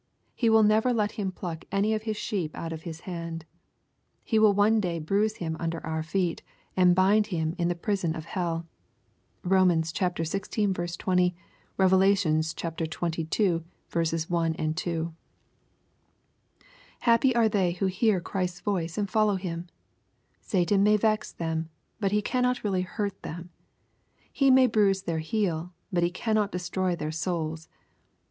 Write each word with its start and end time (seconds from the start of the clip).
He 0.33 0.49
will 0.49 0.63
never 0.63 0.91
let 0.93 1.11
him 1.11 1.31
pluck 1.31 1.63
any 1.71 1.93
of 1.93 2.01
His 2.01 2.17
sheep 2.17 2.55
out 2.55 2.73
of 2.73 2.81
His 2.81 3.01
hand. 3.01 3.45
He 4.23 4.39
will 4.39 4.51
one 4.55 4.79
day 4.79 4.97
bruise 4.97 5.35
him 5.35 5.55
under 5.59 5.79
our 5.85 6.01
feet, 6.01 6.41
and 6.75 6.95
bind 6.95 7.27
him 7.27 7.53
in 7.59 7.67
the 7.67 7.75
prison 7.75 8.15
of 8.15 8.25
hell. 8.25 8.67
(Rom. 9.43 9.69
xvi. 9.69 10.49
20; 10.97 11.35
Rev. 11.77 11.91
xx. 11.91 14.23
1, 14.27 14.73
2.) 14.73 15.13
Happy 17.01 17.35
are 17.35 17.47
they 17.49 17.71
who 17.73 17.85
hear 17.85 18.19
Christ's 18.19 18.61
voice 18.61 18.97
and 18.97 19.07
follow 19.07 19.35
Him! 19.35 19.67
Satan 20.39 20.81
may 20.81 20.97
vex 20.97 21.31
them, 21.31 21.69
but 21.99 22.11
he 22.11 22.23
cannot 22.23 22.63
really 22.63 22.81
hurt 22.81 23.21
them! 23.21 23.51
He 24.33 24.49
may 24.49 24.65
bruise 24.65 25.03
their 25.03 25.19
heel, 25.19 25.71
but 25.93 26.01
he 26.01 26.09
cannot 26.09 26.51
destroy 26.51 26.95
their 26.95 27.11
souls. 27.11 27.69